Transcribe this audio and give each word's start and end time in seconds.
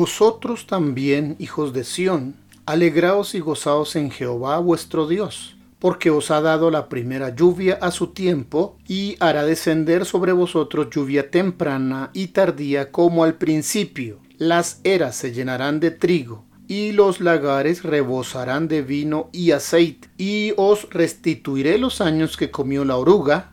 Vosotros 0.00 0.66
también, 0.66 1.36
hijos 1.38 1.74
de 1.74 1.84
Sión, 1.84 2.34
alegraos 2.64 3.34
y 3.34 3.40
gozaos 3.40 3.96
en 3.96 4.10
Jehová 4.10 4.58
vuestro 4.58 5.06
Dios, 5.06 5.58
porque 5.78 6.08
os 6.08 6.30
ha 6.30 6.40
dado 6.40 6.70
la 6.70 6.88
primera 6.88 7.36
lluvia 7.36 7.78
a 7.82 7.90
su 7.90 8.06
tiempo, 8.06 8.78
y 8.88 9.16
hará 9.20 9.44
descender 9.44 10.06
sobre 10.06 10.32
vosotros 10.32 10.88
lluvia 10.90 11.30
temprana 11.30 12.08
y 12.14 12.28
tardía 12.28 12.90
como 12.90 13.24
al 13.24 13.34
principio. 13.34 14.20
Las 14.38 14.80
eras 14.84 15.16
se 15.16 15.32
llenarán 15.32 15.80
de 15.80 15.90
trigo, 15.90 16.46
y 16.66 16.92
los 16.92 17.20
lagares 17.20 17.82
rebosarán 17.82 18.68
de 18.68 18.80
vino 18.80 19.28
y 19.32 19.50
aceite, 19.50 20.08
y 20.16 20.54
os 20.56 20.88
restituiré 20.88 21.76
los 21.76 22.00
años 22.00 22.38
que 22.38 22.50
comió 22.50 22.86
la 22.86 22.96
oruga, 22.96 23.52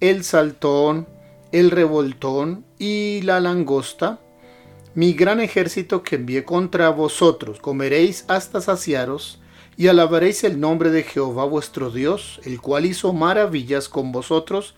el 0.00 0.24
saltón, 0.24 1.08
el 1.52 1.70
revoltón 1.70 2.66
y 2.78 3.22
la 3.22 3.40
langosta, 3.40 4.20
mi 4.94 5.12
gran 5.12 5.40
ejército 5.40 6.02
que 6.02 6.16
envié 6.16 6.44
contra 6.44 6.88
vosotros. 6.90 7.60
Comeréis 7.60 8.24
hasta 8.28 8.60
saciaros, 8.60 9.40
y 9.76 9.88
alabaréis 9.88 10.44
el 10.44 10.60
nombre 10.60 10.90
de 10.90 11.04
Jehová 11.04 11.44
vuestro 11.44 11.90
Dios, 11.90 12.40
el 12.44 12.60
cual 12.60 12.86
hizo 12.86 13.12
maravillas 13.12 13.88
con 13.88 14.12
vosotros, 14.12 14.74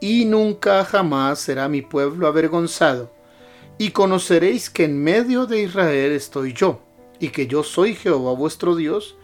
y 0.00 0.24
nunca 0.24 0.84
jamás 0.84 1.38
será 1.38 1.68
mi 1.68 1.82
pueblo 1.82 2.26
avergonzado. 2.26 3.10
Y 3.78 3.90
conoceréis 3.90 4.70
que 4.70 4.84
en 4.84 5.02
medio 5.02 5.46
de 5.46 5.62
Israel 5.62 6.12
estoy 6.12 6.52
yo 6.52 6.80
y 7.18 7.28
que 7.28 7.46
yo 7.46 7.62
soy 7.62 7.94
Jehová 7.94 8.32
vuestro 8.32 8.76
Dios, 8.76 9.16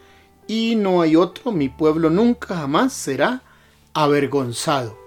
y 0.46 0.74
no 0.74 1.02
hay 1.02 1.16
otro, 1.16 1.52
mi 1.52 1.68
pueblo 1.68 2.08
nunca 2.08 2.56
jamás 2.56 2.92
será 2.92 3.42
avergonzado. 3.92 4.99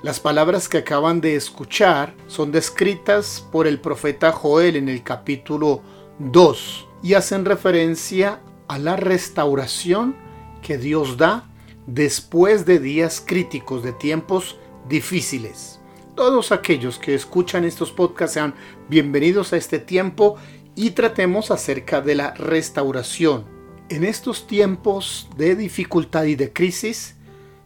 Las 0.00 0.20
palabras 0.20 0.68
que 0.68 0.78
acaban 0.78 1.20
de 1.20 1.34
escuchar 1.34 2.14
son 2.28 2.52
descritas 2.52 3.44
por 3.50 3.66
el 3.66 3.80
profeta 3.80 4.30
Joel 4.30 4.76
en 4.76 4.88
el 4.88 5.02
capítulo 5.02 5.82
2 6.20 6.86
y 7.02 7.14
hacen 7.14 7.44
referencia 7.44 8.40
a 8.68 8.78
la 8.78 8.94
restauración 8.94 10.14
que 10.62 10.78
Dios 10.78 11.16
da 11.16 11.50
después 11.88 12.64
de 12.64 12.78
días 12.78 13.20
críticos, 13.26 13.82
de 13.82 13.92
tiempos 13.92 14.56
difíciles. 14.88 15.80
Todos 16.14 16.52
aquellos 16.52 17.00
que 17.00 17.16
escuchan 17.16 17.64
estos 17.64 17.90
podcasts 17.90 18.34
sean 18.34 18.54
bienvenidos 18.88 19.52
a 19.52 19.56
este 19.56 19.80
tiempo 19.80 20.36
y 20.76 20.90
tratemos 20.90 21.50
acerca 21.50 22.00
de 22.00 22.14
la 22.14 22.34
restauración. 22.34 23.46
En 23.88 24.04
estos 24.04 24.46
tiempos 24.46 25.28
de 25.36 25.56
dificultad 25.56 26.22
y 26.24 26.36
de 26.36 26.52
crisis, 26.52 27.16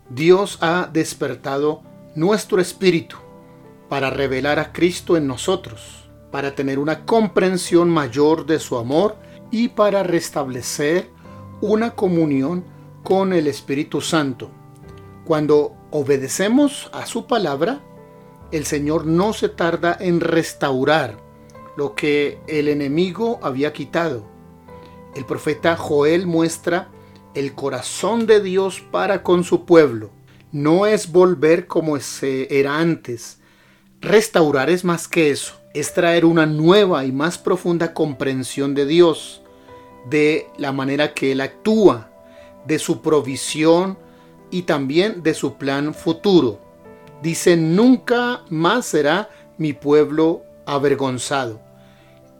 Dios 0.08 0.56
ha 0.62 0.88
despertado 0.90 1.91
nuestro 2.14 2.60
espíritu 2.60 3.16
para 3.88 4.10
revelar 4.10 4.58
a 4.58 4.72
Cristo 4.72 5.16
en 5.16 5.26
nosotros, 5.26 6.08
para 6.30 6.54
tener 6.54 6.78
una 6.78 7.04
comprensión 7.04 7.90
mayor 7.90 8.46
de 8.46 8.58
su 8.58 8.76
amor 8.78 9.16
y 9.50 9.68
para 9.68 10.02
restablecer 10.02 11.10
una 11.60 11.94
comunión 11.94 12.64
con 13.02 13.32
el 13.32 13.46
Espíritu 13.46 14.00
Santo. 14.00 14.50
Cuando 15.24 15.74
obedecemos 15.90 16.90
a 16.92 17.06
su 17.06 17.26
palabra, 17.26 17.80
el 18.50 18.66
Señor 18.66 19.06
no 19.06 19.32
se 19.32 19.48
tarda 19.48 19.96
en 19.98 20.20
restaurar 20.20 21.16
lo 21.76 21.94
que 21.94 22.40
el 22.46 22.68
enemigo 22.68 23.38
había 23.42 23.72
quitado. 23.72 24.24
El 25.14 25.24
profeta 25.24 25.76
Joel 25.76 26.26
muestra 26.26 26.90
el 27.34 27.54
corazón 27.54 28.26
de 28.26 28.42
Dios 28.42 28.80
para 28.90 29.22
con 29.22 29.44
su 29.44 29.64
pueblo. 29.64 30.10
No 30.52 30.84
es 30.84 31.10
volver 31.10 31.66
como 31.66 31.96
era 32.22 32.78
antes. 32.78 33.38
Restaurar 34.02 34.68
es 34.68 34.84
más 34.84 35.08
que 35.08 35.30
eso. 35.30 35.54
Es 35.72 35.94
traer 35.94 36.26
una 36.26 36.44
nueva 36.44 37.06
y 37.06 37.12
más 37.12 37.38
profunda 37.38 37.94
comprensión 37.94 38.74
de 38.74 38.84
Dios, 38.84 39.40
de 40.10 40.46
la 40.58 40.70
manera 40.72 41.14
que 41.14 41.32
Él 41.32 41.40
actúa, 41.40 42.10
de 42.66 42.78
su 42.78 43.00
provisión 43.00 43.98
y 44.50 44.62
también 44.62 45.22
de 45.22 45.32
su 45.32 45.54
plan 45.56 45.94
futuro. 45.94 46.60
Dice, 47.22 47.56
nunca 47.56 48.42
más 48.50 48.84
será 48.84 49.30
mi 49.56 49.72
pueblo 49.72 50.42
avergonzado. 50.66 51.62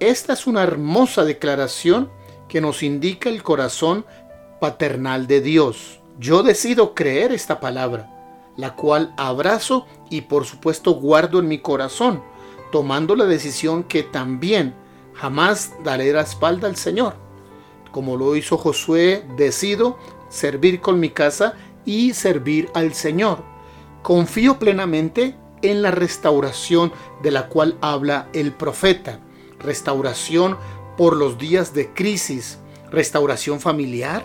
Esta 0.00 0.34
es 0.34 0.46
una 0.46 0.62
hermosa 0.62 1.24
declaración 1.24 2.10
que 2.46 2.60
nos 2.60 2.82
indica 2.82 3.30
el 3.30 3.42
corazón 3.42 4.04
paternal 4.60 5.26
de 5.26 5.40
Dios. 5.40 6.01
Yo 6.18 6.42
decido 6.42 6.94
creer 6.94 7.32
esta 7.32 7.58
palabra, 7.60 8.52
la 8.56 8.74
cual 8.76 9.14
abrazo 9.16 9.86
y 10.10 10.22
por 10.22 10.44
supuesto 10.44 10.92
guardo 10.92 11.38
en 11.38 11.48
mi 11.48 11.58
corazón, 11.58 12.22
tomando 12.70 13.16
la 13.16 13.24
decisión 13.24 13.84
que 13.84 14.02
también 14.02 14.74
jamás 15.14 15.72
daré 15.84 16.12
la 16.12 16.22
espalda 16.22 16.68
al 16.68 16.76
Señor. 16.76 17.14
Como 17.90 18.16
lo 18.16 18.36
hizo 18.36 18.56
Josué, 18.58 19.24
decido 19.36 19.98
servir 20.28 20.80
con 20.80 21.00
mi 21.00 21.10
casa 21.10 21.54
y 21.84 22.14
servir 22.14 22.70
al 22.74 22.94
Señor. 22.94 23.42
Confío 24.02 24.58
plenamente 24.58 25.36
en 25.62 25.82
la 25.82 25.90
restauración 25.90 26.92
de 27.22 27.30
la 27.30 27.48
cual 27.48 27.76
habla 27.80 28.28
el 28.32 28.52
profeta. 28.52 29.20
Restauración 29.58 30.56
por 30.96 31.16
los 31.16 31.38
días 31.38 31.72
de 31.74 31.92
crisis, 31.92 32.58
restauración 32.90 33.60
familiar, 33.60 34.24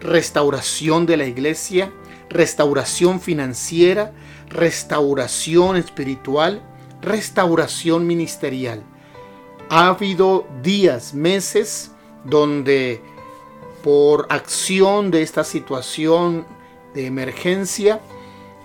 restauración 0.00 1.06
de 1.06 1.16
la 1.16 1.26
iglesia, 1.26 1.92
restauración 2.28 3.20
financiera, 3.20 4.12
restauración 4.48 5.76
espiritual, 5.76 6.62
restauración 7.00 8.06
ministerial. 8.06 8.82
Ha 9.70 9.88
habido 9.88 10.46
días, 10.62 11.14
meses, 11.14 11.90
donde 12.24 13.00
por 13.82 14.26
acción 14.30 15.10
de 15.10 15.22
esta 15.22 15.44
situación 15.44 16.46
de 16.94 17.06
emergencia 17.06 18.00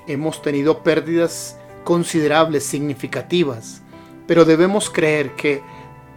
hemos 0.08 0.42
tenido 0.42 0.84
pérdidas 0.84 1.58
considerables, 1.84 2.64
significativas, 2.64 3.82
pero 4.28 4.46
debemos 4.46 4.90
creer 4.90 5.36
que 5.36 5.62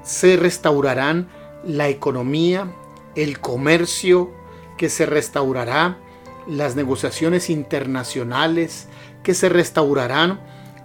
se 0.02 0.36
restaurarán 0.36 1.28
la 1.64 1.88
economía, 1.88 2.70
el 3.14 3.40
comercio, 3.40 4.30
que 4.82 4.88
se 4.88 5.06
restaurará 5.06 5.96
las 6.48 6.74
negociaciones 6.74 7.50
internacionales, 7.50 8.88
que 9.22 9.32
se 9.32 9.48
restaurarán 9.48 10.40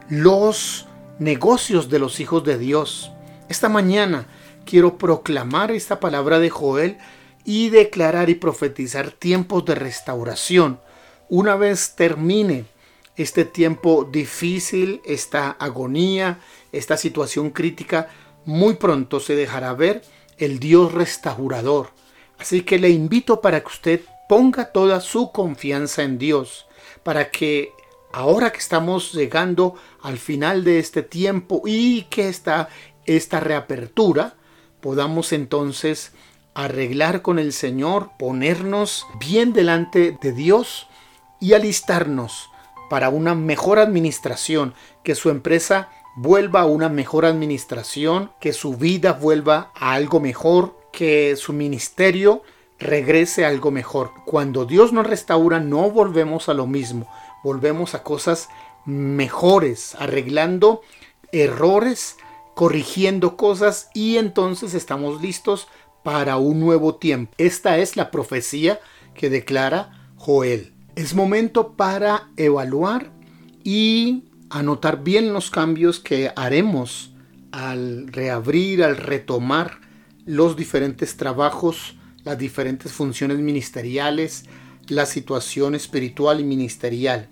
los 0.08 0.86
negocios 1.18 1.90
de 1.90 1.98
los 1.98 2.20
hijos 2.20 2.44
de 2.44 2.60
Dios. 2.60 3.12
Esta 3.50 3.70
mañana 3.70 4.28
quiero 4.68 5.00
proclamar 5.00 5.72
esta 5.72 6.00
palabra 6.00 6.38
de 6.38 6.52
Joel 6.52 7.00
y 7.44 7.72
declarar 7.72 8.30
y 8.30 8.36
profetizar 8.36 9.10
tiempos 9.10 9.66
de 9.66 9.74
restauración. 9.74 10.80
Una 11.28 11.56
vez 11.56 11.96
termine 11.96 12.66
este 13.16 13.46
tiempo 13.46 14.04
difícil, 14.04 15.02
esta 15.06 15.50
agonía, 15.50 16.38
esta 16.72 16.98
situación 16.98 17.50
crítica, 17.50 18.10
muy 18.46 18.76
pronto 18.76 19.20
se 19.20 19.36
dejará 19.36 19.74
ver 19.74 20.04
el 20.38 20.60
Dios 20.60 20.94
restaurador. 20.94 21.98
Así 22.40 22.62
que 22.62 22.80
le 22.80 22.90
invito 22.90 23.42
para 23.42 23.62
que 23.62 23.68
usted 23.68 24.02
ponga 24.28 24.72
toda 24.72 25.02
su 25.02 25.32
confianza 25.32 26.04
en 26.04 26.18
Dios, 26.18 26.68
para 27.04 27.32
que 27.32 27.72
ahora 28.12 28.52
que 28.52 28.60
estamos 28.60 29.14
llegando 29.14 29.76
al 30.02 30.18
final 30.18 30.64
de 30.64 30.80
este 30.80 31.04
tiempo 31.04 31.62
y 31.66 32.04
que 32.04 32.30
está 32.30 32.70
esta 33.06 33.40
reapertura, 33.40 34.36
podamos 34.82 35.34
entonces 35.34 36.14
arreglar 36.54 37.22
con 37.22 37.40
el 37.40 37.54
Señor, 37.54 38.12
ponernos 38.18 39.06
bien 39.20 39.54
delante 39.54 40.18
de 40.22 40.32
Dios 40.34 40.88
y 41.40 41.54
alistarnos 41.54 42.50
para 42.90 43.10
una 43.10 43.36
mejor 43.36 43.80
administración, 43.80 44.74
que 45.04 45.16
su 45.16 45.30
empresa 45.30 45.90
vuelva 46.16 46.62
a 46.62 46.66
una 46.66 46.90
mejor 46.90 47.26
administración, 47.26 48.32
que 48.40 48.54
su 48.54 48.76
vida 48.76 49.14
vuelva 49.14 49.72
a 49.76 49.94
algo 49.94 50.20
mejor, 50.20 50.76
que 50.98 51.36
su 51.36 51.54
ministerio 51.54 52.42
regrese 52.80 53.46
algo 53.46 53.70
mejor. 53.70 54.14
Cuando 54.26 54.66
Dios 54.66 54.94
nos 54.94 55.06
restaura 55.06 55.60
no 55.60 55.92
volvemos 55.92 56.50
a 56.50 56.56
lo 56.56 56.66
mismo, 56.66 57.08
volvemos 57.44 57.94
a 57.94 58.02
cosas 58.02 58.50
mejores, 58.84 59.94
arreglando 60.00 60.82
errores, 61.32 62.18
corrigiendo 62.56 63.38
cosas 63.38 63.92
y 63.94 64.18
entonces 64.18 64.74
estamos 64.74 65.22
listos 65.22 65.68
para 66.02 66.38
un 66.38 66.60
nuevo 66.60 66.96
tiempo. 66.96 67.32
Esta 67.38 67.78
es 67.78 67.96
la 67.96 68.10
profecía 68.10 68.80
que 69.14 69.30
declara 69.30 70.10
Joel. 70.16 70.74
Es 70.96 71.14
momento 71.14 71.74
para 71.74 72.30
evaluar 72.38 73.12
y 73.64 74.24
anotar 74.50 75.04
bien 75.04 75.32
los 75.32 75.52
cambios 75.52 76.00
que 76.00 76.32
haremos 76.36 77.12
al 77.52 78.08
reabrir, 78.08 78.84
al 78.84 78.98
retomar 78.98 79.86
los 80.28 80.56
diferentes 80.56 81.18
trabajos, 81.18 81.96
las 82.24 82.38
diferentes 82.38 82.92
funciones 82.92 83.40
ministeriales, 83.40 84.46
la 84.88 85.08
situación 85.08 85.74
espiritual 85.74 86.40
y 86.40 86.44
ministerial. 86.44 87.30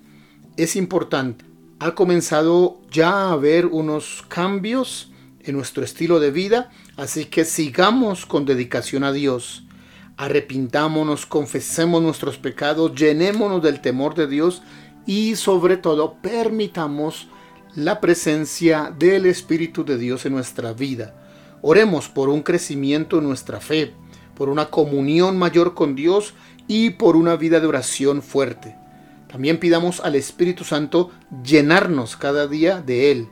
Es 0.58 0.76
importante. 0.76 1.46
Ha 1.78 1.94
comenzado 1.94 2.82
ya 2.90 3.12
a 3.12 3.32
haber 3.34 3.68
unos 3.68 4.26
cambios 4.28 5.12
en 5.44 5.56
nuestro 5.56 5.84
estilo 5.84 6.20
de 6.20 6.32
vida, 6.32 6.72
Así 6.98 7.26
que 7.26 7.44
sigamos 7.44 8.26
con 8.26 8.46
dedicación 8.46 9.04
a 9.04 9.12
Dios. 9.12 9.64
Arrepintámonos, 10.18 11.26
confesemos 11.26 12.02
nuestros 12.02 12.38
pecados, 12.38 12.96
llenémonos 12.96 13.62
del 13.62 13.82
temor 13.82 14.16
de 14.16 14.28
Dios 14.28 14.62
y 15.06 15.36
sobre 15.36 15.76
todo 15.76 16.16
permitamos 16.22 17.28
la 17.76 18.00
presencia 18.00 18.94
del 18.98 19.26
Espíritu 19.26 19.84
de 19.84 19.98
Dios 19.98 20.26
en 20.26 20.34
nuestra 20.34 20.72
vida. 20.72 21.14
Oremos 21.62 22.10
por 22.10 22.30
un 22.30 22.42
crecimiento 22.42 23.20
en 23.20 23.26
nuestra 23.26 23.60
fe, 23.60 23.94
por 24.36 24.50
una 24.50 24.70
comunión 24.70 25.38
mayor 25.38 25.74
con 25.74 25.96
Dios 25.96 26.34
y 26.68 26.92
por 26.92 27.16
una 27.16 27.36
vida 27.36 27.60
de 27.60 27.68
oración 27.68 28.22
fuerte. 28.22 28.76
También 29.28 29.60
pidamos 29.60 30.00
al 30.00 30.16
Espíritu 30.16 30.64
Santo 30.64 31.12
llenarnos 31.44 32.16
cada 32.16 32.48
día 32.48 32.82
de 32.82 33.12
Él. 33.12 33.28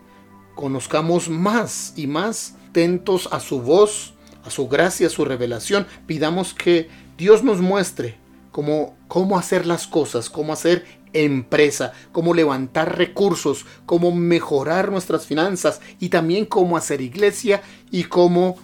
Conozcamos 0.55 1.29
más 1.29 1.93
y 1.95 2.07
más 2.07 2.55
atentos 2.69 3.29
a 3.31 3.39
su 3.39 3.61
voz, 3.61 4.15
a 4.43 4.49
su 4.49 4.67
gracia, 4.67 5.07
a 5.07 5.09
su 5.09 5.25
revelación. 5.25 5.85
Pidamos 6.07 6.53
que 6.53 6.89
Dios 7.17 7.43
nos 7.43 7.61
muestre 7.61 8.17
cómo, 8.51 8.97
cómo 9.07 9.37
hacer 9.37 9.65
las 9.65 9.87
cosas, 9.87 10.29
cómo 10.29 10.53
hacer 10.53 10.85
empresa, 11.13 11.93
cómo 12.11 12.33
levantar 12.33 12.97
recursos, 12.97 13.65
cómo 13.85 14.11
mejorar 14.11 14.91
nuestras 14.91 15.25
finanzas 15.25 15.79
y 15.99 16.09
también 16.09 16.45
cómo 16.45 16.75
hacer 16.75 17.01
iglesia 17.01 17.61
y 17.91 18.05
cómo 18.05 18.57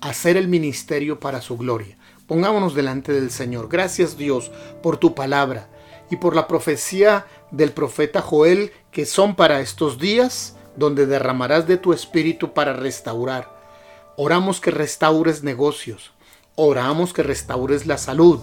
hacer 0.00 0.36
el 0.36 0.48
ministerio 0.48 1.20
para 1.20 1.40
su 1.40 1.56
gloria. 1.56 1.96
Pongámonos 2.26 2.74
delante 2.74 3.12
del 3.12 3.30
Señor. 3.30 3.68
Gracias 3.68 4.16
Dios 4.16 4.50
por 4.82 4.96
tu 4.96 5.14
palabra 5.14 5.68
y 6.10 6.16
por 6.16 6.34
la 6.34 6.48
profecía 6.48 7.26
del 7.50 7.72
profeta 7.72 8.20
Joel 8.20 8.72
que 8.90 9.06
son 9.06 9.34
para 9.34 9.60
estos 9.60 9.98
días 9.98 10.56
donde 10.76 11.06
derramarás 11.06 11.66
de 11.66 11.76
tu 11.76 11.92
espíritu 11.92 12.52
para 12.52 12.72
restaurar. 12.72 13.54
Oramos 14.16 14.60
que 14.60 14.70
restaures 14.70 15.42
negocios, 15.42 16.12
oramos 16.56 17.12
que 17.12 17.22
restaures 17.22 17.86
la 17.86 17.98
salud, 17.98 18.40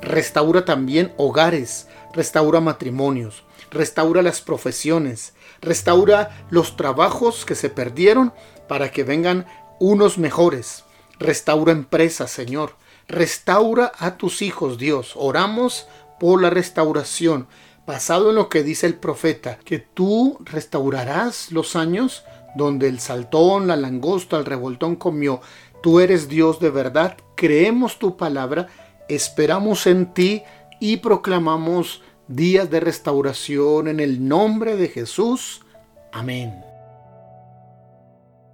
restaura 0.00 0.64
también 0.64 1.12
hogares, 1.16 1.88
restaura 2.14 2.60
matrimonios, 2.60 3.44
restaura 3.70 4.22
las 4.22 4.40
profesiones, 4.40 5.34
restaura 5.60 6.46
los 6.50 6.76
trabajos 6.76 7.44
que 7.44 7.54
se 7.54 7.68
perdieron 7.68 8.32
para 8.68 8.90
que 8.90 9.04
vengan 9.04 9.46
unos 9.80 10.16
mejores. 10.18 10.84
Restaura 11.18 11.72
empresas, 11.72 12.30
Señor. 12.30 12.76
Restaura 13.08 13.92
a 13.98 14.16
tus 14.16 14.42
hijos, 14.42 14.78
Dios. 14.78 15.12
Oramos 15.16 15.86
por 16.18 16.40
la 16.40 16.50
restauración, 16.50 17.48
basado 17.86 18.30
en 18.30 18.36
lo 18.36 18.48
que 18.48 18.62
dice 18.62 18.86
el 18.86 18.94
profeta, 18.94 19.58
que 19.64 19.78
tú 19.78 20.38
restaurarás 20.44 21.52
los 21.52 21.76
años 21.76 22.24
donde 22.54 22.88
el 22.88 23.00
saltón, 23.00 23.66
la 23.66 23.76
langosta, 23.76 24.36
el 24.38 24.46
revoltón 24.46 24.96
comió. 24.96 25.40
Tú 25.82 26.00
eres 26.00 26.28
Dios 26.28 26.60
de 26.60 26.70
verdad, 26.70 27.16
creemos 27.34 27.98
tu 27.98 28.16
palabra, 28.16 28.68
esperamos 29.08 29.86
en 29.86 30.14
ti 30.14 30.42
y 30.80 30.98
proclamamos 30.98 32.02
días 32.28 32.70
de 32.70 32.80
restauración 32.80 33.88
en 33.88 34.00
el 34.00 34.26
nombre 34.26 34.76
de 34.76 34.88
Jesús. 34.88 35.62
Amén. 36.12 36.73